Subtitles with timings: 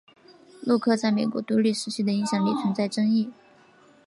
[0.63, 3.31] 洛克在美国独立时期的影响力存在争议。